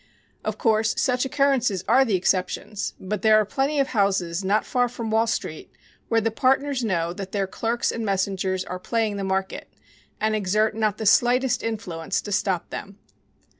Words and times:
Of 0.43 0.57
course, 0.57 0.95
such 0.97 1.25
occurrences 1.25 1.83
are 1.87 2.03
the 2.03 2.15
exceptions, 2.15 2.95
but 2.99 3.21
there 3.21 3.39
are 3.39 3.45
plenty 3.45 3.79
of 3.79 3.89
houses 3.89 4.43
not 4.43 4.65
far 4.65 4.89
from 4.89 5.11
Wall 5.11 5.27
Street 5.27 5.71
where 6.09 6.19
the 6.19 6.31
partners 6.31 6.83
know 6.83 7.13
that 7.13 7.33
their 7.33 7.45
clerks 7.45 7.91
and 7.91 8.03
messengers 8.03 8.65
are 8.65 8.79
"playing 8.79 9.17
the 9.17 9.23
market," 9.23 9.71
and 10.19 10.35
exert 10.35 10.73
not 10.75 10.97
the 10.97 11.05
slightest 11.05 11.61
influence 11.61 12.19
to 12.21 12.31
stop 12.31 12.71
them. 12.71 12.97